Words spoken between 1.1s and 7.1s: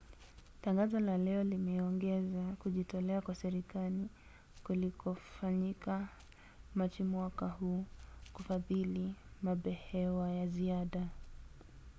leo limeongeza kujitolea kwa serikali kulikofanyika machi